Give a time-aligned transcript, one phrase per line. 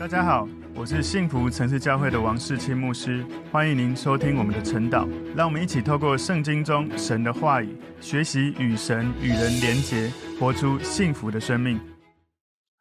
[0.00, 5.06] 大家好，我是幸福城市教会的王世清牧师，欢迎您收听我们的晨祷。
[5.36, 11.78] 让我们一起透过圣经中神的话语，学习与神与人连结，活出幸福的生命。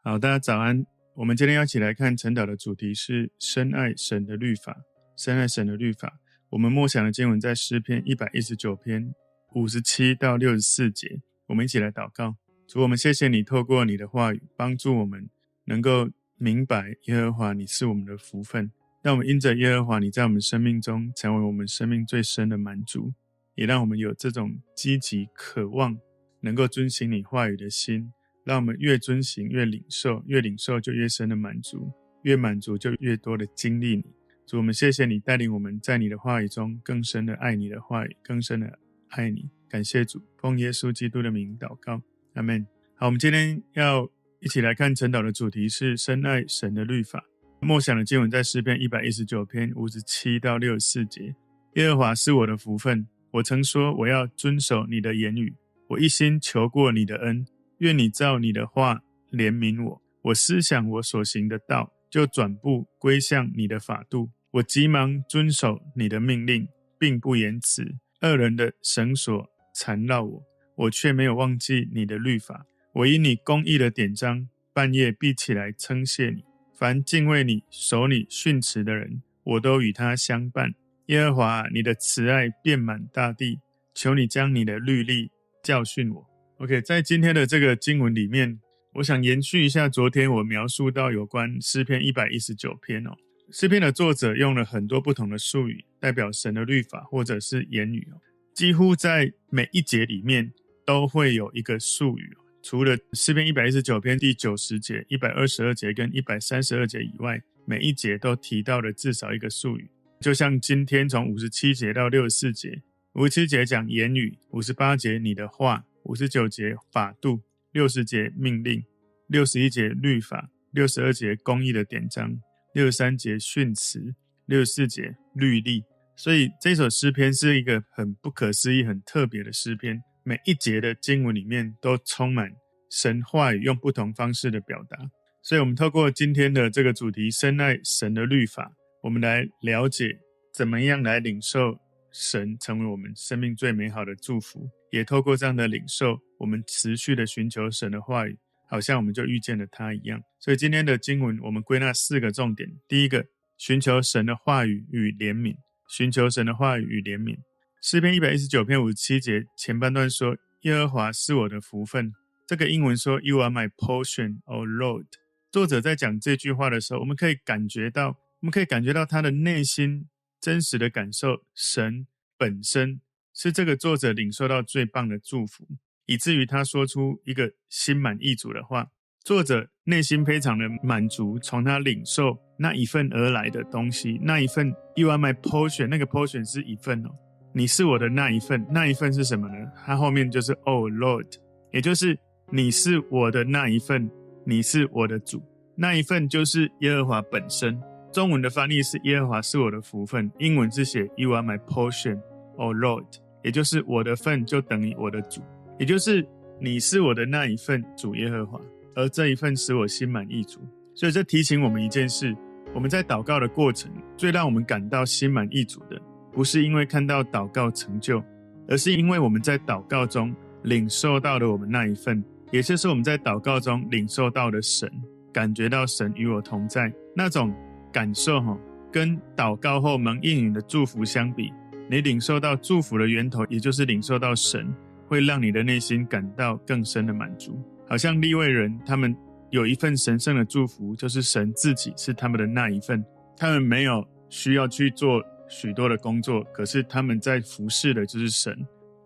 [0.02, 0.86] 好，大家早安。
[1.13, 4.78] 我们今天要一起来看晨祷的主题是深爱神的律法。
[5.17, 9.13] 深爱神的律法，我们默想的经文在诗篇一百一十九篇
[9.56, 11.20] 五十七到六十四节。
[11.47, 15.29] 我们一起来祷告，主，我们谢谢你透过你的话语，帮助我们
[15.65, 16.08] 能够。
[16.41, 18.71] 明白耶和华，你是我们的福分，
[19.03, 23.13] 让我们因着耶和华，你在我们生命中成为我们生命最深的满足，
[23.55, 25.98] 也让我们有这种积极渴望
[26.39, 28.13] 能够遵行你话语的心，
[28.45, 31.91] 让我们越遵行越领受，越领受就越深的满足，
[32.23, 34.05] 越满足就越多的经历你。
[34.48, 38.79] 主，我们谢谢你带领我们在你的话语中更深的爱你的话语，更深的
[39.09, 39.49] 爱你。
[39.67, 42.01] 感谢主，奉耶稣基督的名祷告，
[42.35, 42.65] 阿门。
[42.95, 44.09] 好，我们今天要。
[44.41, 47.21] 一起来看晨祷的主题是深爱神的律法。
[47.59, 51.35] 默想的经文在诗篇一百一十九篇五十七到六十四节。
[51.76, 55.54] 耶和华是我的福分，我曾说我要遵守你的言语，
[55.90, 57.45] 我一心求过你的恩，
[57.79, 60.01] 愿你照你的话怜悯我。
[60.21, 64.30] 我思想我所行的道，就转步归向你的法度。
[64.52, 66.66] 我急忙遵守你的命令，
[66.98, 67.98] 并不延迟。
[68.22, 69.45] 恶人的绳索
[69.76, 70.42] 缠绕我，
[70.78, 72.66] 我却没有忘记你的律法。
[72.92, 76.44] 我因你公义的典章，半夜必起来称谢你。
[76.73, 80.73] 凡敬畏你、守你训词的人，我都与他相伴。
[81.06, 83.60] 耶和华，你的慈爱遍满大地，
[83.94, 85.30] 求你将你的律例
[85.64, 86.28] 教训我。
[86.58, 88.60] OK，在今天的这个经文里面，
[88.95, 93.12] 我想延续一下昨天我描述到有关诗篇一百一十九篇哦。
[93.52, 98.17] 诗篇的作者用了很多不同的术语，代表神的律法或者是言语哦。
[98.56, 100.52] 几乎在每一节里面
[100.86, 102.36] 都会有一个术语。
[102.62, 109.90] 除了诗篇一百一十九篇第九十节、一百二十二节跟一百三十二节以外，每一节都提到了至少一个术语。
[110.20, 112.82] 就像今天从五十七节到六十四节，
[113.14, 117.42] 五十七节讲言语，五十八节你的话，五十九节法度，
[117.72, 118.83] 六十节命令，
[119.28, 122.42] 六十一节律法，六十二节公义的典章，
[122.73, 124.14] 六十三节训词，
[124.45, 125.83] 六十四节律例。
[126.17, 130.03] 所以这首诗篇是一个很不可思议、很特别的诗篇。
[130.29, 132.51] 每一节的经文里面都充满
[132.91, 134.95] 神话语，用不同方式的表达。
[135.41, 140.16] 所以，我们透过今天的这个主题“深爱神的律法”，我们来了解
[140.53, 141.75] 怎么样来领受
[142.12, 144.69] 神成为我们生命最美好的祝福。
[144.91, 148.38] 也透过这样的领受，我们持续的寻求神的话语，
[148.69, 150.22] 好像我们就遇见了他一样。
[150.39, 153.25] 所以，今天的经文我们归纳四个重点：第一个，
[153.57, 155.56] 寻求神的话语与怜悯；
[155.88, 157.35] 寻求神的话语与怜悯。
[157.81, 162.13] 诗篇一百一十九篇五十七节前半段说：“耶和华是我的福分。”
[162.45, 165.06] 这个英文说：“You are my portion, O Lord。”
[165.50, 170.09] 作者在讲这句话的时候，我们可以感觉到，我们可以感觉到他的内心
[170.41, 171.45] 真实的感受。
[171.56, 172.06] 神
[172.38, 173.00] 本身
[173.34, 175.66] 是这个作者领受到最棒的祝福，
[176.06, 178.89] 以至于他说出一个心满意足的话。
[179.23, 187.09] 作者内心非常的满足，从他领受那一份而来的东西，那一份 “You are my portion”，那个 portion 是一份哦。
[187.53, 189.55] 你是我的那一份，那一份是什么呢？
[189.85, 191.25] 它后面就是 “Oh Lord”，
[191.71, 192.17] 也就是
[192.51, 194.09] 你是我的那一份，
[194.45, 195.41] 你是我的主，
[195.75, 197.79] 那一份就是耶和华本身。
[198.11, 202.19] 中文的翻译是“耶和华是我的福分”，英文是写 “You are my portion,
[202.57, 203.05] Oh Lord”，
[203.43, 205.41] 也就是我的份就等于我的主，
[205.79, 206.27] 也就是
[206.59, 208.59] 你是我的那一份主耶和华，
[208.95, 210.59] 而这一份使我心满意足。
[210.95, 212.35] 所以这提醒我们一件事：
[212.73, 216.01] 我们在祷告的过程，最让我们感到心满意足的。
[216.31, 218.23] 不是因为看到祷告成就，
[218.67, 224.89] 而是因为我们在祷告中领受到了我们那一份，也就是我们在祷告中领受到的神，
[225.34, 227.53] 感觉到神与我同在那种
[227.91, 228.57] 感受，哈，
[228.91, 231.51] 跟祷告后蒙应允的祝福相比，
[231.89, 234.73] 你领受到祝福的源头，也就是领受到神，
[235.07, 237.59] 会让你的内心感到更深的满足。
[237.88, 239.16] 好像利未人他们
[239.50, 243.03] 有一份神圣的祝福，就是神自己是他们的那一份，
[243.36, 245.21] 他们没有需要去做。
[245.50, 248.56] 许多的工作，可是他们在服侍的就是神，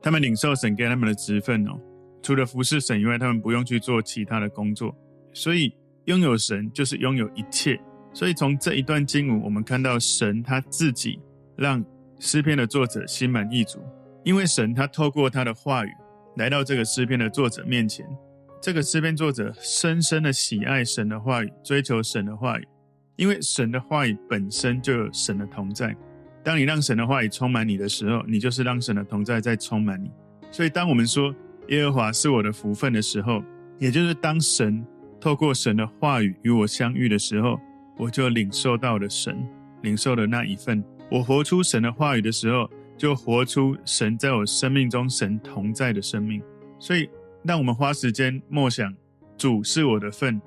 [0.01, 1.79] 他们领受神给他们的职分哦。
[2.21, 4.95] 除了服侍神以外，他们不用去做其他的工作。
[5.33, 5.73] 所以
[6.05, 7.79] 拥有神就是拥有一切。
[8.13, 11.19] 所以从这一段经文，我们看到神他自己
[11.57, 11.83] 让
[12.19, 13.79] 诗篇的作者心满意足，
[14.23, 15.89] 因为神他透过他的话语
[16.37, 18.05] 来到这个诗篇的作者面前。
[18.61, 22.67] 这个诗篇作者深深的喜爱神的话语，追求神的话语，
[23.17, 25.93] 因为神的话语本身就有神的同在。
[26.43, 30.11] 当你让神的话语充满你的时候，你就是让神的同在在充满你。
[30.51, 31.33] 所以，当我们说
[31.69, 33.41] 耶和华是我的福分的时候，
[33.79, 34.85] 也就是当神
[35.19, 37.59] 透过神的话语与我相遇的时候，
[37.97, 39.37] 我就领受到了神，
[39.81, 40.83] 领受了那一份。
[41.09, 46.41] 我活出神的话语的时候，就活出神在我生命中神同在的生命。
[46.77, 47.09] 所以，
[47.43, 48.93] 让我们花时间默想，
[49.37, 50.41] 主是我的份，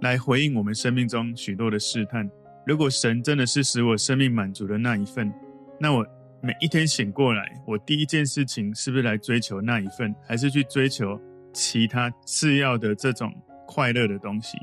[0.00, 2.28] 来回应我们生命中许多的试探。
[2.64, 5.32] 如果神真的是使我生命满足的那一份，
[5.80, 6.06] 那我
[6.40, 11.20] 每一天醒过来，我第一件事情是不是来追求那一份，还是去追求
[11.52, 13.32] 其他次要的这种
[13.66, 14.58] 快乐的东西？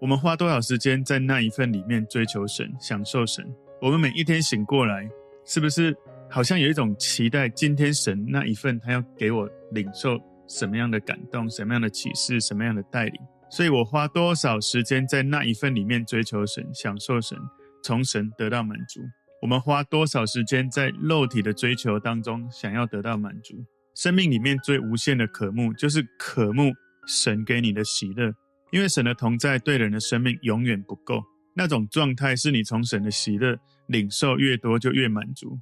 [0.00, 3.44] 我们花多少时间在那一份里面追求神、享受神？
[3.80, 5.08] 我们每一天醒过来，
[5.44, 5.96] 是不是
[6.28, 7.48] 好像有一种期待？
[7.48, 13.20] 今天神那一份，他要给我领受什么样的感动、什么样的启示、什么样的带领？
[13.50, 17.38] 所以我花多少时间在那一份里面追求神、享受神，
[17.82, 19.00] 从神得到满足？
[19.40, 23.64] 我们花多少时间在肉体的追求当中，想要得到满足？
[23.94, 26.72] 生命里面最无限的渴慕，就是渴慕
[27.06, 28.32] 神给你的喜乐。
[28.70, 31.24] 因为神的同在对人的生命永远不够，
[31.54, 33.56] 那种状态是你从神的喜乐
[33.86, 35.58] 领受越多就越满足。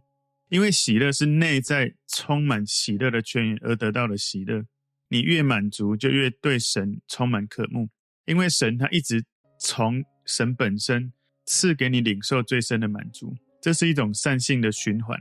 [0.48, 4.64] 因为喜乐是内在充满喜乐的泉源而得到的喜乐，
[5.08, 7.88] 你越满足就越对神充满渴慕。
[8.24, 9.24] 因为神他一直
[9.60, 11.12] 从神本身
[11.44, 15.18] 赐给你领受最深的满足，这是一种善性的循环。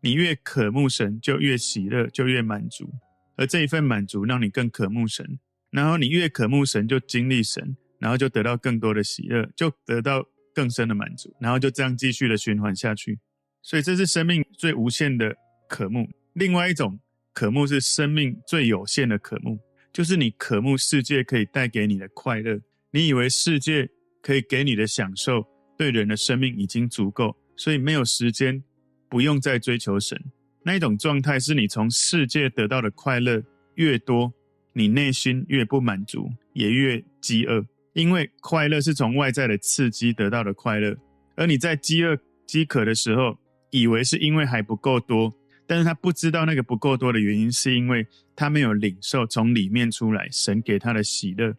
[0.00, 2.92] 你越渴慕神，就越喜乐，就越满足，
[3.36, 5.38] 而这一份满足让你更渴慕神。
[5.70, 13.18] 然后你越渴慕神，就经历神，然后就得到更多的喜乐，就得到更深的满足，然后就这样继续的循环下去。
[13.62, 15.34] 所以这是生命最无限的
[15.68, 16.10] 渴慕。
[16.34, 17.00] 另外一种
[17.32, 19.58] 渴慕是生命最有限的渴慕，
[19.92, 22.60] 就是你渴慕世界可以带给你的快乐。
[22.90, 23.88] 你以为世界
[24.20, 25.44] 可以给你的享受，
[25.78, 28.62] 对人的生命已经足够，所以没有时间，
[29.08, 30.22] 不用再追求神。
[30.62, 33.42] 那一种状态是你从世界得到的快乐
[33.74, 34.32] 越多。
[34.74, 37.62] 你内心越不满足，也越饥饿，
[37.92, 40.96] 因为快乐是从外在的刺激得到的快乐，
[41.36, 43.36] 而你在饥饿、饥渴的时候，
[43.70, 45.30] 以为是因为还不够多，
[45.66, 48.06] 但是他不知道那个不够多的原因，是因为
[48.36, 51.54] 他没有领受从里面出来神给他的喜乐，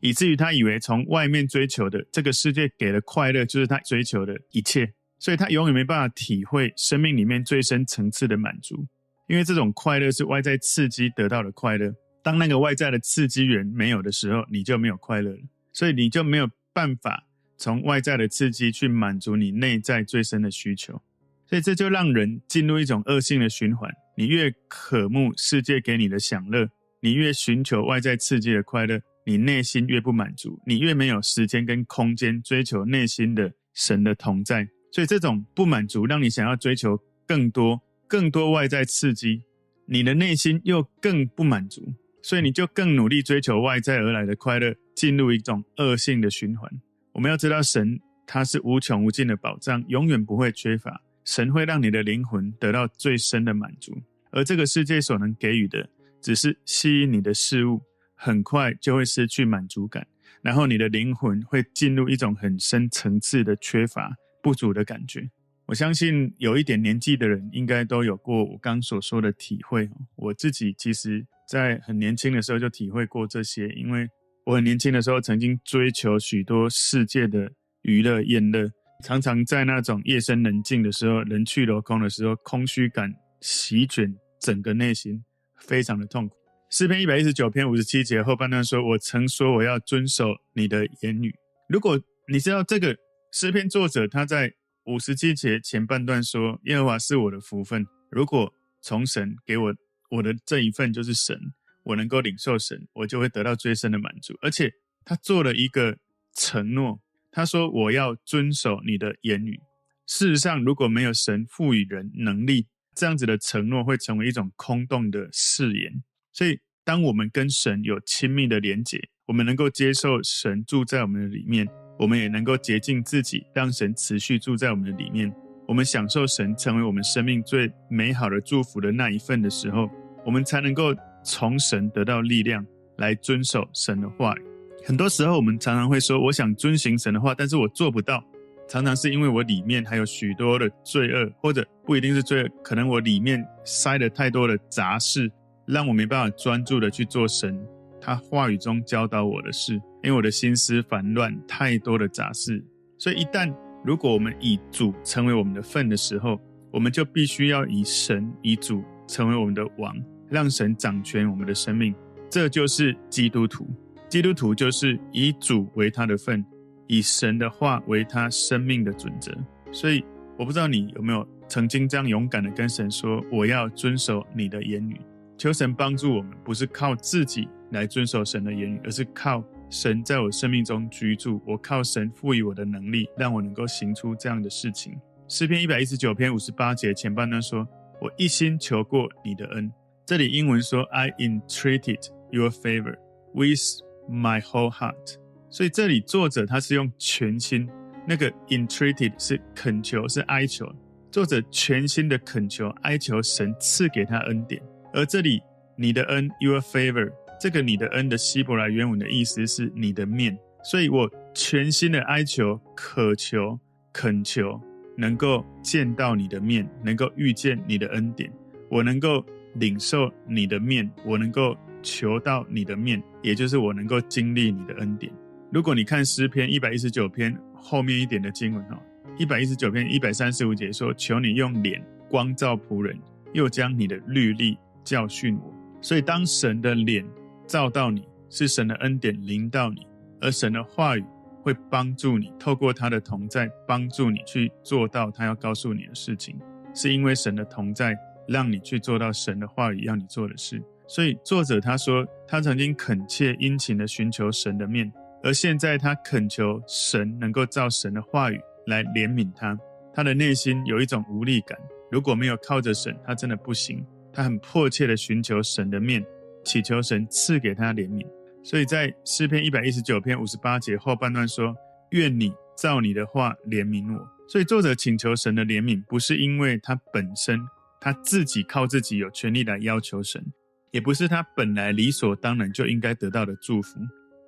[0.00, 8.86] 以至于他以为从外面追求的这个世界给的快乐就是他追求的一切，所以他永远没办法体会生命里面最深层次的满足，
[9.26, 11.92] 因为这种快乐是外在刺激得到的快乐。
[12.22, 15.38] 当那个外在的刺激源没有的时候，你就没有快乐了，
[15.72, 17.24] 所以你就没有办法
[17.56, 21.00] 从外在的刺激去满足你内在最深的需求，
[21.48, 23.90] 所以这就让人进入一种恶性的循环。
[24.16, 26.68] 你越渴慕世界给你的享乐，
[27.00, 34.68] 你越寻求外在刺激的快乐，你内心越不满足，你越没有时间跟空间追求内心的神的同在。
[34.92, 39.42] 所以这种不满足让你想要追求更多、更多外在刺激，
[39.86, 41.94] 你的内心又更不满足。
[42.20, 46.70] 所以你就更努力追求外在而来的快乐，进入一种恶性的循环。
[47.12, 51.00] 我们要知道，神他是无穷无尽的宝藏，永远不会缺乏。
[51.28, 53.92] 神会让你的灵魂得到最深的满足，
[54.30, 55.86] 而这个世界所能给予的，
[56.22, 57.82] 只是吸引你的事物，
[58.14, 60.06] 很快就会失去满足感，
[60.40, 65.28] 然后你的灵魂会进入一种很深层次的缺乏、不足的感觉。
[65.66, 69.90] 我相信有一点年纪的人，应该都有过我刚所说的体会。
[70.16, 71.26] 我自己其实。
[71.50, 74.06] 在很年轻的时候就体会过这些，因为
[74.44, 78.70] 我很年轻的时候曾经追求许多世界的娱乐、宴乐，
[79.04, 85.24] 常常在那种夜深人静的时候、人去楼空的时候，空虚感席卷整个内心，
[85.56, 86.34] 非常的痛苦。
[86.70, 91.34] 诗篇一百一十九篇五十七节后半段说：“我曾说我要遵守你的言语。”
[91.68, 92.96] 如果你知道这个
[93.32, 94.52] 诗篇作者他在
[94.84, 99.74] 五十七节前半段说：“耶和华是我的福分。”如果从神给我。
[100.10, 101.38] 我的这一份就是神，
[101.82, 104.32] 我能够领受神，我就会得到最深的满足。
[104.40, 104.72] 而且
[105.04, 105.98] 他做了一个
[106.34, 106.98] 承诺，
[107.30, 109.60] 他说：“我要遵守你的言语。”
[110.06, 116.02] 事实上，如果没有神赋予人能力，这样子的承诺会成为一种空洞的誓言。
[116.32, 121.68] 所以，当我们跟神有亲密的连结，我们能够接受神住在我们的里面，
[121.98, 125.30] 我们也能够洁净自己，让神持续住在我们的里面。
[125.66, 129.90] 我们享受神成为我们生命最美好的祝福的那一份的时候，
[130.24, 132.66] 我们才能够从神得到力量
[132.96, 134.47] 来遵守神的话语。
[134.88, 138.24] 很多时候，我们常常会说：“我想遵行神的话，但是我做不到。”
[138.66, 145.30] 常常是因为我里面还有许多的罪恶，或者不一定是罪恶，可能我里面塞了太多的杂事，
[145.66, 147.62] 让我没办法专注的去做神
[148.00, 152.64] 他话语中教导我的事，因为我的心思烦乱，太多的杂事。
[152.96, 153.54] 所以一旦
[153.84, 156.40] 如果我们以主成为我们的份的时候，
[156.72, 159.94] 我们就必须要以神、以主成为我们的王，
[160.30, 161.94] 让神掌权我们的生命。
[162.30, 163.68] 这就是基督徒。
[164.08, 166.44] 基督徒就是以主为他的份，
[166.86, 169.30] 以神的话为他生命的准则。
[169.70, 170.02] 所以，
[170.38, 174.98] 我不知道你有没有曾经这样勇敢的跟神说：“我要遵守你的言语。”
[175.36, 181.40] 求神帮助我们，不是靠自己来遵守神的言语，而是靠神在我生命中居住。
[181.46, 184.98] 我靠神赋予我的能力，让我能够行出这样的事情。
[185.28, 187.68] 诗篇一百一十九篇五十八节前半段说
[188.00, 189.70] ：“我一心求过你的恩。”
[190.06, 192.96] 这里英文说：“I entreated your favor
[193.34, 193.60] with
[194.08, 195.16] my whole heart。”
[195.50, 197.68] 所以这里作者他是用全心，
[198.06, 200.70] 那个 entreated 是恳求，是哀求。
[201.10, 204.62] 作者全心的恳求、哀求神赐给他恩典。
[204.92, 205.40] 而这里，
[205.74, 207.10] 你的恩，your favor，
[207.40, 213.58] 这个你的恩的希伯来原文的意思是你的面，所以我全心的哀求、渴求、
[213.92, 214.60] 恳求，
[214.96, 218.30] 能够见到你的面，能够遇见你的恩典，
[218.68, 219.24] 我能够
[219.54, 225.12] 领受你的面，我能够求到你的面，也就是我能够经历你的恩典。
[225.50, 228.78] 如果你看诗篇一百一十九篇后面一点的经文哦，
[229.18, 232.98] 一百一十九篇一百三十五节说：“求你用脸光照仆人，
[233.32, 237.04] 又将你的律例。”教训我，所以当神的脸
[237.46, 239.86] 照到你，是神的恩典临到你，
[240.18, 241.04] 而神的话语
[241.42, 246.38] 会帮助你，透过他的同在帮助你去做到他要告诉你的事情，
[246.72, 247.94] 是因为神的同在
[248.26, 250.62] 让你去做到神的话语要你做的事。
[250.88, 254.90] 所以作者他说，他曾经恳切殷勤地寻求神的面，
[255.22, 259.56] 而现在他恳求神能够照神的话语来怜悯他。
[259.94, 261.58] 他的内心有一种无力感，
[261.90, 263.84] 如果没有靠着神，他真的不行。
[264.12, 266.04] 他很迫切地寻求神的面，
[266.42, 268.06] 祈求神赐给他怜悯。
[268.42, 271.54] 所以在诗篇一百一十九篇五十八节后半段说
[271.92, 277.38] ：“愿你照你的话怜悯我。”所以作者请求神的怜悯，不是因为他本身
[277.80, 280.24] 他自己靠自己有权利来要求神，
[280.70, 283.80] 也不是他本来理所当然就应该得到的祝福。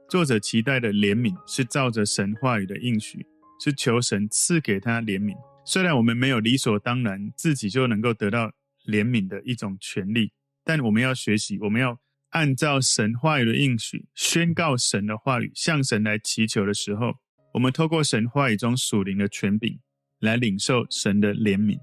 [0.09, 3.27] 作者期待的怜悯是照着神话语的应许，
[3.65, 5.35] 是求神赐给他怜悯。
[5.65, 8.53] 虽然我们没有理所当然自己就能够得到。
[8.87, 10.33] 怜悯的一种权利，
[10.65, 17.13] 但我们要学习，我们要按照神话语的应许，宣告神的话语，向神来祈求的时候，
[17.53, 19.79] 我们透过神话语中属灵的权柄
[20.19, 21.77] 来领受神的怜悯。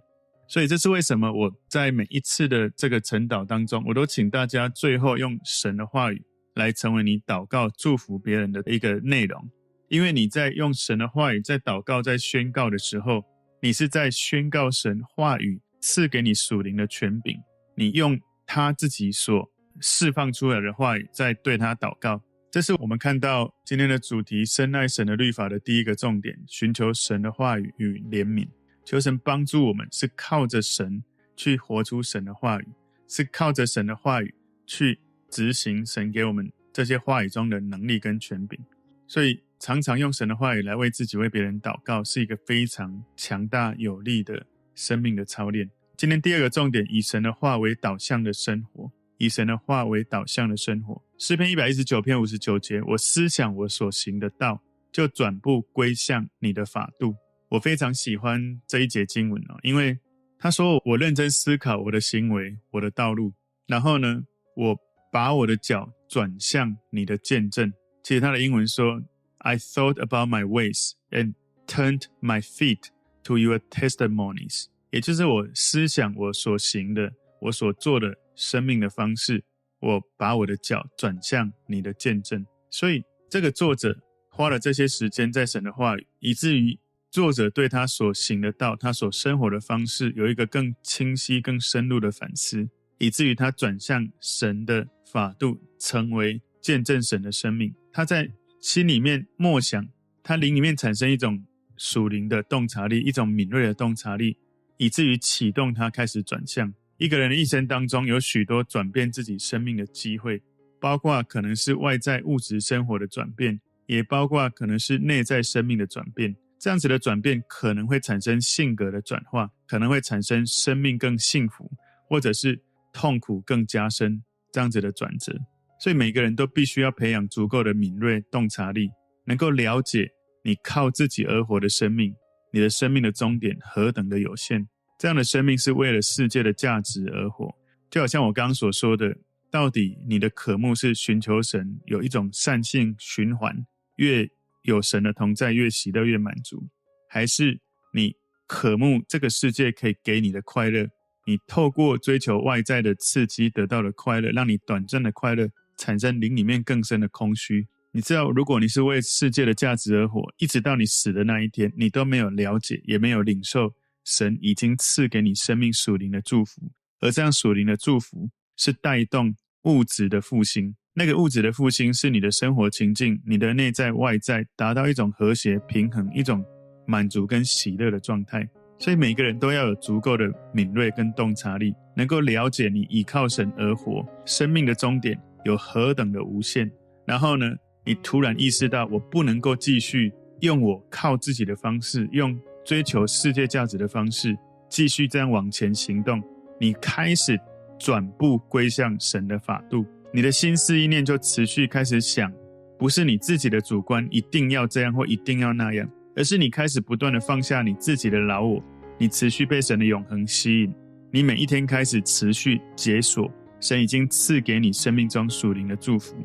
[0.48, 6.22] 所以这是为什么我在每一次的这个晨祷当中，我都请大家最后用神的话语
[6.56, 9.50] 来成为你祷告祝福别人的一个内容，
[9.90, 13.24] 因为你在用神的话语在祷告在宣告的时候，
[13.62, 15.62] 你是在宣告神话语。
[15.80, 17.38] 赐给你属灵的权柄，
[17.76, 19.48] 你用他自己所
[19.80, 22.20] 释放出来的话语，在对他祷告。
[22.52, 28.48] 这是我们看到今天的主题：深爱神的律法的第一个重点，寻求神的话语与怜悯，
[28.88, 31.04] 求神帮助我们，是靠着神
[31.36, 32.68] 去活出神的话语，
[33.06, 34.34] 是靠着神的话语
[34.66, 34.98] 去
[35.30, 38.58] 执行神给我们这些话语中的能力跟权柄。
[39.06, 45.70] 所以，常常用神的话语来为自己、为别人祷告，是一个非常强大有力的生命的操练。
[45.98, 51.04] 今天第二个重点，以神的话为导向的生活，以神的话为导向的生活。
[51.18, 54.64] 诗篇一百一十九篇五十九节，我思想我所行的道，
[54.94, 57.14] 就转步归向你的法度。
[57.50, 59.98] 我非常喜欢这一节经文哦，因为
[60.38, 63.34] 他说我认真思考我的行为，我的道路，
[63.68, 64.24] 然后呢，
[64.56, 64.78] 我
[65.12, 67.72] 把我的脚转向你的见证。
[68.04, 69.02] 其实他的英文说
[69.40, 71.34] ，I thought about my ways and
[71.66, 72.90] turned my feet
[73.24, 74.66] to your testimonies。
[74.92, 77.12] 也就是我思想我所行的，
[77.42, 79.44] 我所做的生命的方式，
[79.80, 82.46] 我把我的脚转向你的见证。
[82.70, 83.98] 所以这个作者
[84.30, 86.78] 花了这些时间在神的话语，以至于
[87.10, 97.74] 作者对他所行的道，他所生活的方式有一个更清晰、更深入的反思，以至于他转向神的法度，成为见证神的生命。
[97.92, 99.88] 他在心里面默想，
[100.22, 101.44] 他灵里面产生一种
[101.78, 104.38] 属灵的洞察力，一种敏锐的洞察力。
[104.80, 106.72] 以至于启动他开始转向。
[106.98, 110.40] 一个人的一生当中，有许多转变自己生命的机会，
[110.80, 116.36] 包括可能是外在物质生活的转变，也包括可能是内在生命的转变。
[116.60, 121.70] 这样子的转变可能会产生性格的转化，可能会产生生命更幸福，
[122.10, 122.60] 或者是
[122.92, 124.22] 痛苦更加深
[124.52, 125.34] 这样子的转折。
[125.80, 128.90] 所以每个人都必须要培养足够的敏锐洞察力，
[129.26, 130.10] 能够了解
[130.44, 132.14] 你靠自己而活的生命。
[132.52, 134.66] 你的生命的终点何等的有限！
[134.98, 137.54] 这样的生命是为了世界的价值而活，
[137.92, 139.16] 就好像我刚刚所说的，
[139.52, 143.54] 到底你的渴慕是寻求神有一种善性循环，
[143.98, 144.28] 越
[144.68, 146.68] 有神的同在，越喜乐，越满足，
[147.10, 147.58] 还是
[147.94, 148.14] 你
[148.46, 150.86] 渴慕这个世界可以给你的快乐，
[151.26, 155.48] 你透过追求外在的刺激得到的快乐，让你短暂的快乐
[155.78, 166.70] 产生灵里面更深的空虚，你知道，如果你是为世界的价值而活，一直到你死的那一天，你都没有了解，也没有领受神已经赐给你生命属灵的祝福，
[167.00, 169.34] 而这样属灵的祝福是带动
[169.64, 170.76] 物质的复兴。
[171.00, 176.44] 那个物质的复兴是你的生活情境，你的内在外在达到一种和谐平衡，一种
[176.88, 178.50] 满足跟喜乐的状态。
[178.80, 186.68] 所以每个人都要有足够的敏锐跟洞察力，能够了解你依靠神而活，生命的终点有何等的无限。
[187.06, 187.46] 然后呢，
[187.86, 192.36] 你突然意识到，我不能够继续用我靠自己的方式，用
[192.66, 194.36] 追求世界价值的方式
[194.68, 196.20] 继续这样往前行动。
[196.60, 197.40] 你开始
[197.78, 199.86] 转步归向神的法度。
[200.18, 202.34] 你的心思意念就持续开始想，
[202.80, 208.64] 不是你自己的主观一定要这样或一定要那样，而是你开始不断的放下你自己的老我，
[208.98, 210.74] 你持续被神的永恒吸引，
[211.12, 216.16] 你每一天开始持续解锁神已经赐给你生命中属灵的祝福，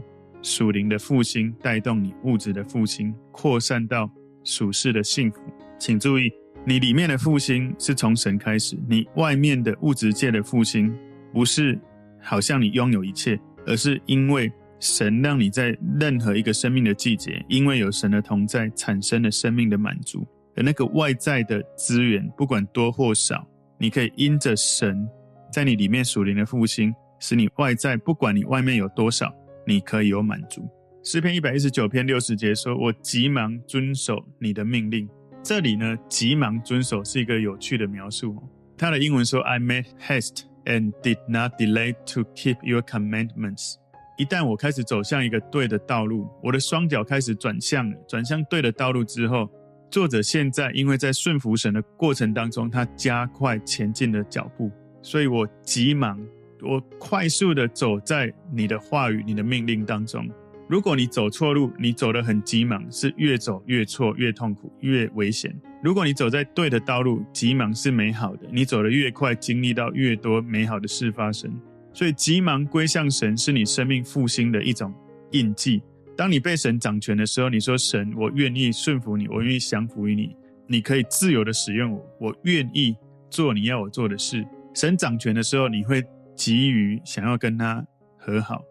[0.41, 4.11] 属灵的复兴带动你物质的复兴，扩散到
[4.43, 5.39] 属世的幸福。
[5.79, 6.33] 请注意，
[6.65, 10.91] 你里面的复兴是从神开始，你外面的物质界的复兴
[11.31, 11.79] 不是
[12.23, 13.39] 好像你拥有一切。
[13.67, 14.51] 而是因为
[14.81, 20.27] 神让你在任何一个生命的季节，因为有神的同在，产生了生命的满足。
[20.57, 23.47] 而那个外在的资源，不管多或少，
[23.79, 25.09] 你可以因着神
[25.53, 29.33] 在你里面属灵的复兴，使你外在不管你外面有多少，
[29.67, 30.69] 你可以有满足。
[31.05, 35.09] 诗篇一百一十九篇六十节说：“我急忙遵守你的命令。”
[35.43, 38.37] 这里呢，急忙遵守是一个有趣的描述。
[38.77, 43.75] 它的英文说：“I made haste。” And did not delay to keep your commandments。
[44.17, 49.51] 一旦我开始走向一个对的道路，我的双脚开始转向了，转向对的道路之后，
[49.91, 54.71] 作者现在因为在顺服神的过程当中，他加快前进的脚步，
[55.03, 56.25] 所以我急忙，
[56.63, 60.31] 我快速的走在你的话语、你的命令当中。
[60.73, 65.55] 如果你走错路，你走得很急忙，是越走越错，越痛苦，越危险。
[65.83, 71.53] 如果你走在对的道路，急忙是美好的，你走得越快，经历到越多美好的事发生。
[71.93, 74.95] 所以，急忙归向神是你生命复兴的一种
[75.33, 75.83] 印记。
[76.17, 80.35] 当你被神掌权的时候，你说：“神，我愿意顺服你，我愿意降服于你，
[80.67, 82.97] 你可以自由的使用我，我愿意
[83.29, 86.03] 做你要我做的事。”神掌权的时候，你会
[86.35, 88.63] 急于想要跟他和好。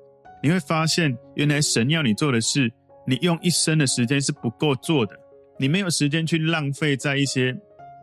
[0.43, 2.71] 你会发现，原来神要你做的事，
[3.05, 5.15] 你用一生的时间是不够做的。
[5.59, 7.55] 你没有时间去浪费在一些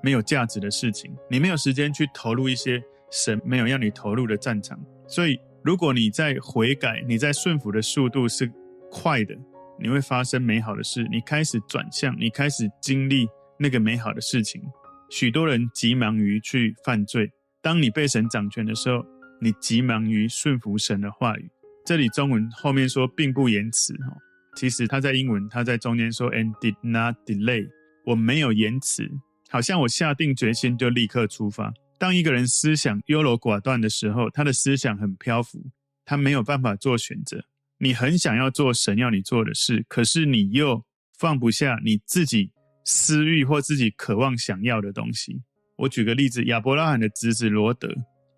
[0.03, 4.79] 没有价值的事情，你没有时间去投入一些神没有要你投入的战场。
[5.09, 8.49] 所以，如果你在悔改，你在顺服的速度是
[8.91, 9.35] 快的，
[9.81, 11.05] 你会发生美好的事。
[11.11, 13.27] 你开始转向，你开始经历
[13.59, 14.63] 那个美好的事情。
[15.11, 17.29] 许多人急忙于去犯罪，
[17.61, 19.05] 当你被神掌权的时候，
[19.41, 21.51] 你急忙于顺服神的话语。
[21.89, 24.15] 这里中文后面说并不延迟哈，
[24.55, 27.67] 其实他在英文他在中间说 and did not delay，
[28.05, 29.11] 我没有延迟，
[29.49, 31.73] 好像我下定决心就立刻出发。
[31.97, 35.65] 当一个人思想优柔寡断的时候，他的思想很漂浮，
[36.05, 37.43] 他没有办法做选择。
[37.79, 40.85] 你很想要做神要你做的事，可是你又
[41.19, 42.51] 放不下你自己
[42.85, 45.41] 私欲或自己渴望想要的东西。
[45.79, 47.89] 我举个例子，亚伯拉罕的侄子罗德，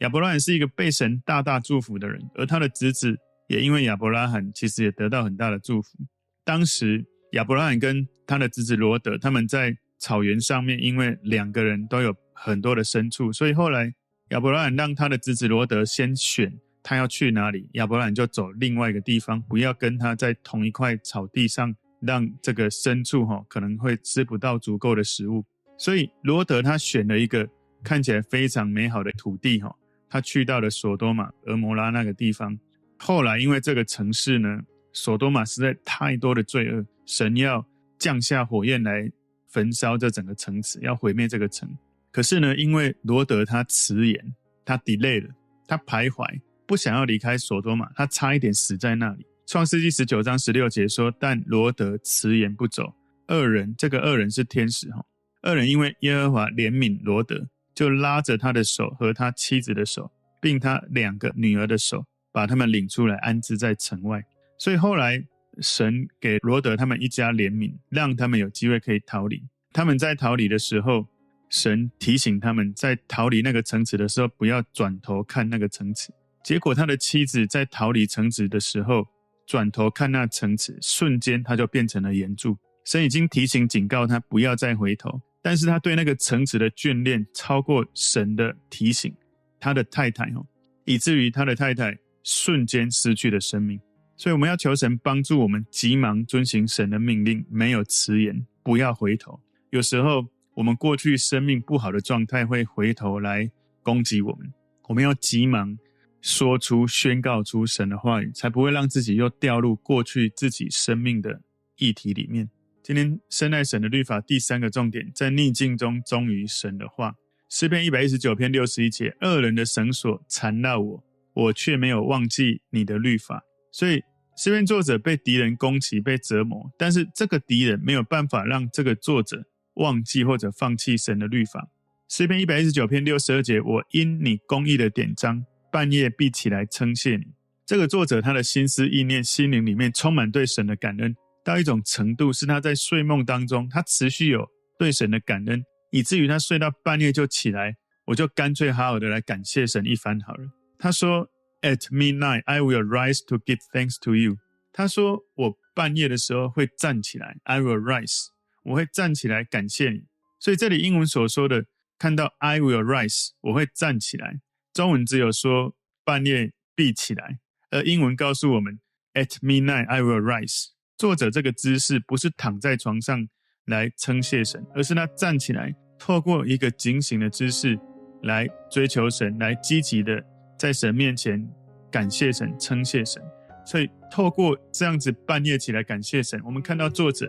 [0.02, 3.18] 亚伯拉罕是一个被神大大祝福的人，而他的侄子。
[3.50, 5.98] 也因为亚伯拉罕其实也得到很大的祝福。
[6.44, 13.92] 当时亚伯拉罕跟他的侄子罗德他们在草原上面，因为两个人都有很多的牲畜，所以后来
[14.28, 25.44] 亚伯拉罕让他的侄子罗德先选他要去哪里，亚伯拉罕就走另外一个地方，不要跟他在同一块草地上，让这个牲畜哈可能会吃不到足够的食物。
[25.76, 27.48] 所以罗德他选了一个
[27.82, 29.74] 看起来非常美好的土地哈，
[30.08, 32.56] 他去到了索多玛、俄摩拉那个地方。
[33.02, 34.60] 后来，因为这个城市呢，
[34.92, 37.66] 索多玛实在太多的罪恶，神要
[37.98, 39.10] 降下火焰来
[39.48, 41.66] 焚烧这整个城池，要毁灭这个城。
[42.12, 44.34] 可是呢，因为罗德他迟延，
[44.66, 45.30] 他 delay 了，
[45.66, 46.26] 他徘徊，
[46.66, 49.24] 不想要离开索多玛，他差一点死在那里。
[49.46, 52.94] 创世纪十九章十六节说：“但罗德迟延不走，
[53.28, 55.02] 恶人，这个恶人是天使哈，
[55.44, 64.24] 恶人因为耶和华怜悯罗德，就拉着他的手和他妻子的手，并他两个女儿的手。”把他们领出来安置在城外，
[64.58, 65.22] 所以后来
[65.60, 69.42] 神给罗德他们一家怜悯，让他们有机会可以逃离。
[69.72, 71.06] 他们在逃离的时候，
[71.48, 76.12] 神提醒他们在逃离那个城池的时候，不要转头看那个城池。
[76.44, 79.06] 结果他的妻子在逃离城池的时候，
[79.46, 82.56] 转头看那城池，瞬间他就变成了盐柱。
[82.84, 89.14] 神已经提醒警告他不要再回头，但是他对那个城池的眷恋超过神的提醒。
[89.58, 90.46] 他的太太哦，
[90.84, 91.98] 以至于他的太太。
[92.22, 93.80] 瞬间失去了生命，
[94.16, 99.40] 所以我们要求神帮助我们，急忙遵行神的命令，没有迟延，不要回头。
[99.70, 103.50] 有时候我们过去生命不好的状态会回头来
[103.82, 104.52] 攻击我们，
[104.88, 105.78] 我们要急忙
[106.20, 111.40] 说出、宣告出神的话语，才不会让自己又掉入过去自己生命的
[111.78, 112.50] 议题里面。
[112.82, 117.14] 今天深爱神的律法第三个重点，在逆境中忠于神的话。
[117.48, 121.04] 诗篇一百一十九篇六十一节：恶人的绳索缠绕我，
[121.40, 123.42] 我却没有忘记你的律法。
[123.72, 124.02] 所以
[124.36, 131.68] 诗篇作者被敌人攻击、被折磨，但是这个敌人没有办法让这个作者忘记或者放弃神的律法。
[132.08, 137.26] 诗篇一百一十九篇六十二节：我因你公义的典章，半夜必起来称谢你。
[137.64, 141.14] 这个作者他的心思意念、心灵里面充满对神的感恩。
[141.44, 144.46] 到一种程度，是他在睡梦当中，他持续有
[144.78, 147.76] 对神的感恩，以至于他睡到半夜就起来，
[148.06, 150.59] 我就干脆好好的来感谢神一番好了。
[150.82, 151.28] 他说
[151.60, 154.38] ：“At midnight, I will rise to give thanks to you。”
[154.72, 158.28] 他说：“我半夜的时候会站起来，I will rise，
[158.62, 160.04] 我会站起来感谢你。”
[160.40, 161.66] 所以这里英文所说的
[161.98, 164.40] 看到 “I will rise”，我会站起来，
[164.72, 167.40] 中文只有说半夜闭起来，
[167.70, 168.80] 而英文告诉我们
[169.12, 173.28] ：“At midnight, I will rise。”作者这个姿势不是躺在床上
[173.66, 177.78] 来称谢神，而是他站起来，透过一个警醒的姿势
[178.22, 180.24] 来追求神，来积极的
[180.60, 181.42] 在神面前
[181.90, 183.22] 感谢神、称谢神。
[183.64, 187.26] 所以透过这样子半夜起来感谢神，我们看到作者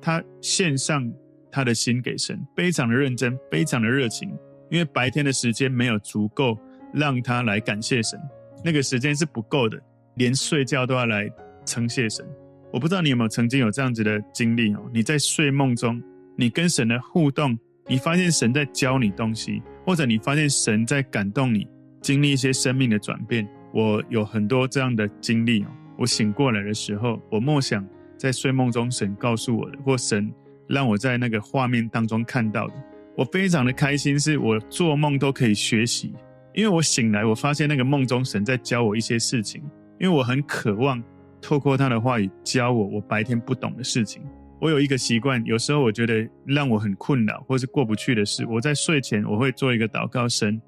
[0.00, 1.12] 他献上
[1.52, 4.30] 他的心给神，非常的认真，非常的热情，
[4.70, 6.58] 因为白天的时间没有足够
[6.94, 8.18] 让他来感谢神，
[8.64, 9.78] 那个时间是不够的，
[10.14, 11.30] 连睡觉都要来
[11.66, 12.26] 称谢神。
[12.72, 14.80] 我不知道你有没有曾经有这样子的经历哦？
[14.90, 16.02] 你在睡梦中，
[16.34, 21.68] 你跟神的互动，你发现神在教你东西，或者你发现神在感动你，
[22.00, 23.48] 经历一些生命的转变。
[23.72, 25.66] 我有很多这样的经历哦。
[25.96, 27.86] 我醒过来的时候，我默想
[28.16, 30.32] 在睡梦中神告诉我的，或神
[30.68, 32.74] 让我在那个画面当中看到的，
[33.16, 36.14] 我非常的开心，是我做梦都可以学习，
[36.54, 39.62] 因为我醒来，我发现那个梦中神在教我一些事情，
[39.98, 41.02] 因为我很渴望。
[41.42, 44.22] 透过他的话语教我我白天不懂的事情。
[44.60, 50.60] 我有一个习惯，有时候我觉得让我很困扰或是过不去的事，我在睡前我会做一个祷告：神，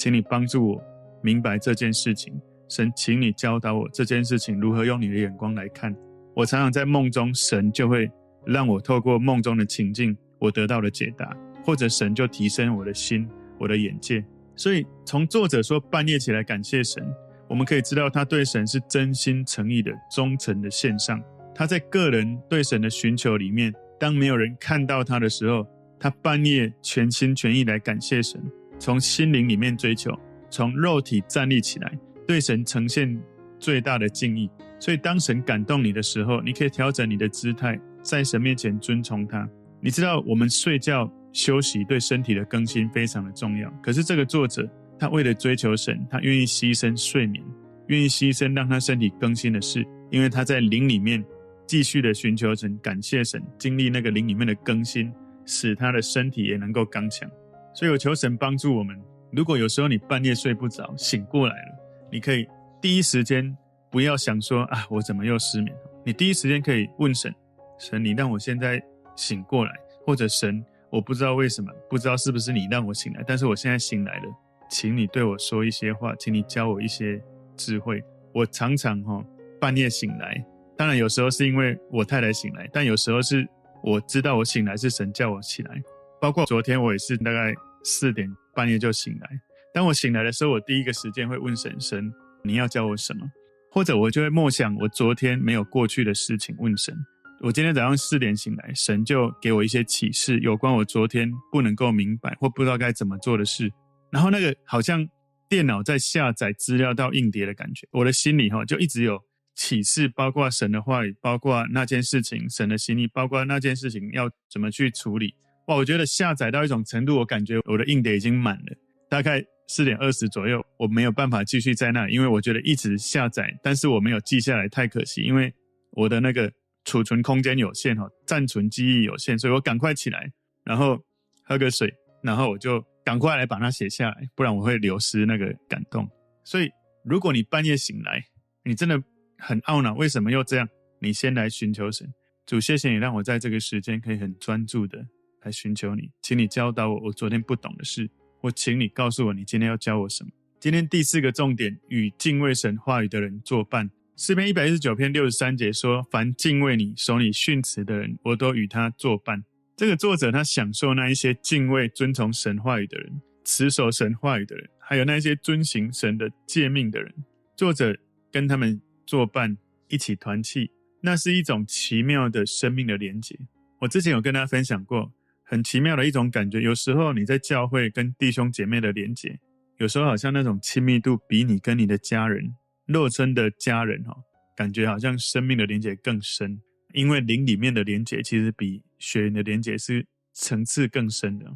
[0.00, 0.82] 请你帮助我
[1.22, 2.32] 明白这件事情。
[2.70, 5.94] 神，请你教导我这件事情如何用你的眼光来看。
[6.34, 8.10] 我常常在梦中，神就会
[8.46, 11.36] 让我透过梦中的情境，我得到了解答，
[11.66, 14.24] 或者神就提升我的心、我的眼界。
[14.56, 17.06] 所以从作者说半夜起来感谢神。
[17.46, 21.22] 我们可以知道，他对神是真心诚意的、忠诚的献上。
[21.54, 25.66] 他在个人对神的寻求里面，当没有人看到他的时候，
[25.98, 28.42] 他半夜全心全意来感谢神，
[28.80, 30.10] 从心灵里面追求，
[30.50, 33.16] 从肉体站立起来，对神呈现
[33.60, 34.50] 最大的敬意。
[34.80, 39.48] 所以，当神感动你的时候，你可以调整你的姿态，在神面前尊崇他。
[39.80, 43.70] 你知道，我们睡觉休息对身体的更新非常的重要。
[43.82, 44.68] 可是，这个作者。
[44.98, 47.42] 他为了追求神，他愿意牺牲睡眠，
[47.86, 51.24] 愿意牺牲让他身体更新的事，因为他在灵里面
[51.66, 55.10] 继续的寻求神，感谢神，经历那个灵里面的更新，
[55.46, 57.26] 使他的身体也能够刚强。
[57.72, 59.00] 所以我求神帮助我们。
[59.32, 61.78] 如果有时候你半夜睡不着，醒过来了，
[62.10, 62.46] 你可以
[62.80, 63.56] 第一时间
[63.90, 65.74] 不要想说啊，我怎么又失眠？
[66.04, 67.32] 你第一时间可以问神：
[67.78, 68.82] 神，你让我现在
[69.14, 69.72] 醒过来，
[70.04, 74.24] 或者神，我不知道为什么，不知道是不是你让我醒来，但是我现在醒来了。
[74.68, 77.20] 请你对我说一些话，请你教我一些
[77.56, 78.02] 智慧。
[78.32, 79.24] 我常常哈
[79.60, 80.44] 半夜醒来，
[80.76, 83.46] 当然有时候是因为我太太醒来，但有时候是
[83.82, 85.82] 我知道我醒来是神叫我起来。
[86.20, 89.30] 包括昨天我也是大概四点半夜就醒来。
[89.72, 93.26] 当我醒来的时候，我第一个时间会问神：神，你要教我什么？
[93.72, 96.94] 或者我就会默想我昨天没有过去的事情，问神。
[97.40, 103.72] 我今天早上四点醒来，神就给我一些启示，有关我昨天不能够明白或不知道该怎么做的事。
[104.10, 105.08] 然后那个好像
[105.48, 109.18] 电脑在下载资料到硬碟的感觉，我的心里哈就一直有
[109.54, 115.34] 启示，包括神的话语，包括那件事情，神的心意，包括那件事情要怎么去处理。
[115.76, 118.76] 我觉得下载到一种程度，我感觉我的硬碟已经满了，
[119.08, 125.52] 大概四点二十左右，我没有办法继续在那，因为我觉得一直下载，但是我没有记下来，太可惜，因为
[125.92, 126.52] 我的那个
[126.84, 130.30] 储存空间有限哈，暂存记忆有限，所以我赶快起来，
[130.64, 130.98] 然后
[131.44, 132.84] 喝个水，然后我就。
[133.02, 136.06] 赶快来把它写下来，不然我会流失那个感动。
[136.44, 136.68] 所以，
[137.02, 138.22] 如果你半夜醒来，
[138.62, 139.02] 你真的
[139.38, 140.68] 很懊恼，为什么又这样？
[141.00, 142.06] 你先来寻求神，
[142.46, 144.98] 主，谢谢你让我在这个时间可以很专注的
[145.42, 148.08] 来寻求你，请你教导我我昨天不懂的事，
[148.40, 150.30] 我请你告诉我你今天要教我什么。
[150.58, 153.90] 今天第四个重点，与敬畏神话语的人作伴。
[154.16, 159.42] 诗篇一百一十九篇六十三节说：“凡敬畏你、守你训词的人，我都与他作伴。”
[159.74, 167.14] 这个作者他享受那一些敬畏、遵从神话语的人，持守神话语的人，还有那些遵行神的诫命的人。
[167.56, 167.96] 作者
[168.30, 169.56] 跟他们作伴，
[169.88, 173.38] 一起团契，那是一种奇妙的生命的连结。
[173.78, 175.10] 我之前有跟大家分享过，
[175.50, 176.60] 很奇妙的一种感觉。
[176.60, 179.36] 有时候你在教会跟弟兄姐妹的连结，
[179.78, 182.54] 有时候好像那种亲密度比你跟你的家人。
[182.86, 184.16] 肉身的家人哈，
[184.56, 186.60] 感觉好像生命的连结更深，
[186.92, 191.46] 因为灵里面的连结其实比血缘的连结是层次更深的。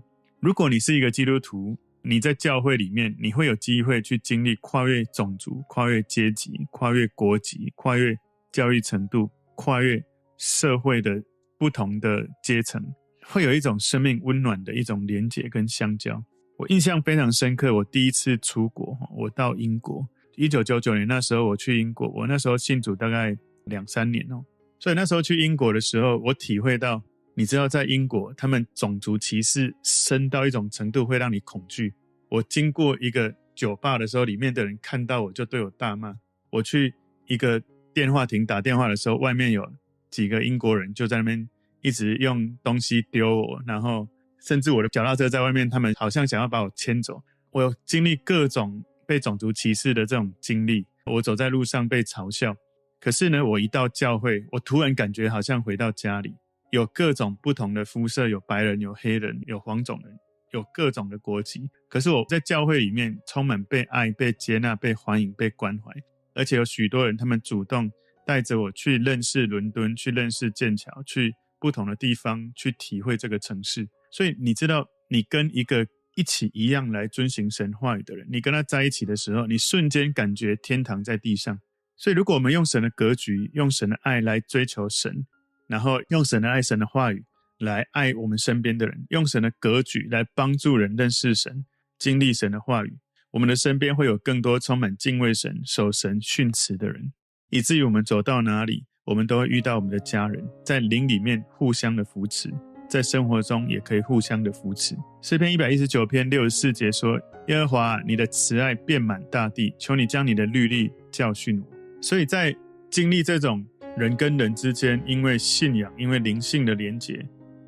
[0.40, 8.16] 如果你是一个基督徒，你在教会里面，你会有机会去经历跨越种族、跨越阶级、跨越国籍、跨越
[8.52, 10.04] 教育程度、跨越
[10.36, 11.22] 社会的
[11.58, 12.84] 不同的阶层，
[13.26, 16.22] 会有一种生命温暖的一种连结跟相交。
[16.56, 20.06] 我印象非常深刻，我第一次出国，我到英国。
[20.36, 24.44] 一九九九年那时候我去英国，我那时候信主大概两三年哦，
[24.78, 27.02] 所以那时候去英国的时候，我体会到，
[27.34, 31.92] 你知道在英国他们种族歧视深到一种程度会让你恐惧。
[32.28, 36.14] 我经过一个酒吧的时候，里面的人看到我就对我大骂。
[36.50, 36.92] 我去
[37.26, 39.72] 一个电话亭打电话的时候，外面有
[40.10, 41.48] 几个英国人就在那边
[41.84, 44.08] 一直用东西丢我，然后
[44.40, 47.22] 甚至我的脚踏车在外面，他们好像想要把我牵走。
[47.52, 48.84] 我有经历各种。
[49.06, 52.56] 被种族歧视的这种经历，我走在路上被嘲笑。
[52.98, 56.32] 可是呢，我一到教会，我突然感觉好像回到家里，
[56.70, 60.18] 有各种不同的肤色，有白人，有黑人，有黄种人，
[60.52, 61.68] 有各种的国籍。
[61.86, 65.92] 可是我在教会里面充满被爱、被接纳、被欢迎、被关怀，
[66.34, 67.92] 而且有许多人他们主动
[68.26, 73.88] 带着我去认识伦敦，去认识剑桥，去不同的地方去体会这个城市。
[74.10, 75.86] 所以你知道，你跟一个。
[76.16, 81.58] 一起一样来遵行神话语的人，你跟他在一起的时候，你瞬间感觉天堂在地上。
[81.96, 85.26] 所以，如果我们用神的格局、用神的爱来追求神，
[85.66, 87.24] 然后用神的爱、神的话语
[87.58, 91.66] 来爱我们身边的人，用神的格局来帮助人认识神、
[91.98, 92.96] 经历神的话语，
[93.32, 97.12] 我们的身边会有更多充满敬畏神、守神训词的人，
[97.50, 102.52] 以至于我们走到哪里，我们都会遇到我们的家人，在灵里面互相的扶持。
[102.88, 104.94] 在生活中也可以互相的扶持。
[105.20, 111.66] 诗篇一百一十九篇六十四节说：“耶和华，你的慈爱遍满大地，求你将你的律例教训我。”
[112.00, 112.54] 所以在
[112.90, 113.64] 经历这种
[113.96, 117.26] 人跟人之间，因为信仰、因为灵性的连结，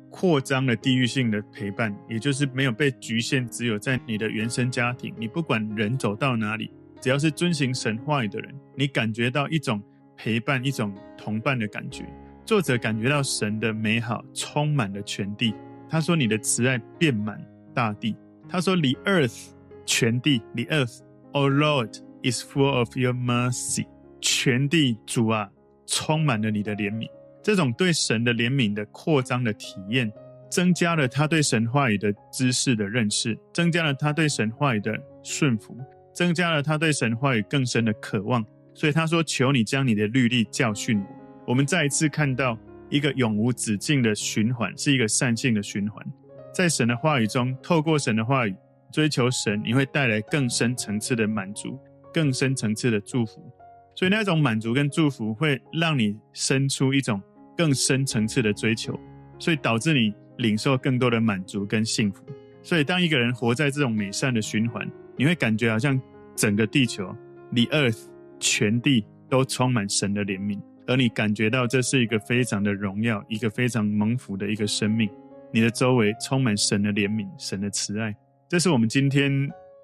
[0.09, 5.13] 扩张了地域性的陪伴，也就是没有被局限，只有在你的原生家庭。
[5.17, 6.71] 你不管人走到哪里，
[7.01, 9.81] 只要是遵行神话语的人，你感觉到一种
[10.17, 12.03] 陪伴、一种同伴的感觉。
[12.45, 15.53] 作者感觉到神的美好充满了全地。
[15.89, 17.39] 他说：“你的慈爱遍满
[17.73, 18.15] 大地。”
[18.49, 19.51] 他说：“The earth，
[19.85, 23.85] 全地，the earth，O Lord is full of your mercy。
[24.19, 25.49] 全地主啊，
[25.85, 27.07] 充满了你的怜悯。
[27.43, 30.11] 这种对神的怜悯的扩张的体验，
[30.49, 35.77] 增加了他对神话语的知识的认识，增加了他对神话语的顺服，
[36.13, 38.45] 增加了他对神话语更深的渴望。
[38.77, 41.07] 所以他说：‘求你将你的律例教训我。’”
[41.49, 42.55] 我们再一次看到
[42.91, 46.05] 一个永无止境的循环，是一个善性的循环。
[46.53, 48.55] 在神的话语中，透过神的话语
[48.91, 51.79] 追求神，你会带来更深层次的满足，
[52.13, 53.51] 更深层次的祝福。
[53.95, 57.19] 所以那种满足跟祝福会让你生出一种
[57.57, 58.99] 更深层次的追求，
[59.39, 62.23] 所以导致你领受更多的满足跟幸福。
[62.61, 65.99] 所以当一个人活在这种美善的循环，你会感觉好像
[66.35, 67.15] 整个地球
[67.49, 68.05] 你 earth，
[68.39, 70.61] 全地都充满神的怜悯。
[70.85, 75.09] 而你感觉到这是一个非常的荣耀，一个非常蒙福的一个生命，
[75.51, 78.15] 你的周围充满神的怜悯、神的慈爱。
[78.47, 79.29] 这是我们今天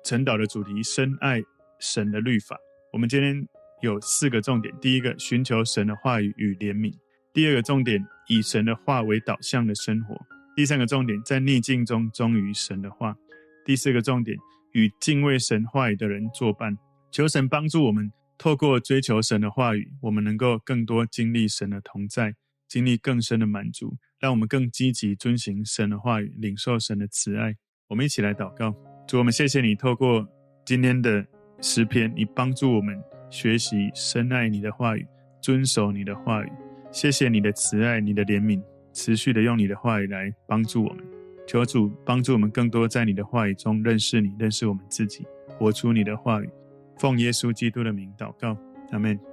[0.06, 1.42] 晨祷的主题：深爱
[1.80, 2.58] 神的律法。
[2.94, 3.46] 我们今天
[3.82, 6.94] 有四个重点：第一个，寻求神的话语与怜悯；
[7.34, 10.16] 第二个重点，以神的话为导向的生活；
[10.56, 13.14] 第三个重点，在逆境中忠于神的话；
[13.66, 14.38] 第四个重点，
[14.72, 16.78] 与敬畏神话语的人作伴。
[17.12, 18.10] 求神帮助我们。
[18.38, 22.36] 透过追求神的话语，我们能够更多经历神的同在，
[22.68, 27.56] 经历更深的满足，让我们更积极遵行神的话语，领受神的慈爱。
[27.88, 28.76] 我们一起来祷告，
[29.08, 30.28] 主，我们谢谢你透过
[30.66, 31.26] 今天的
[31.62, 35.06] 诗篇，你帮助我们学习深爱你的话语，
[35.42, 36.52] 遵守你的话语。
[36.92, 38.62] 谢谢你的慈爱，你的怜悯，
[38.94, 41.04] 持续的用你的话语来帮助我们。
[41.46, 46.50] 求主帮助我们更多在你的话语中认识你，认识我们自己，活出你的话语。
[46.98, 48.58] 奉耶稣基督的名祷告，
[48.92, 49.33] 阿门。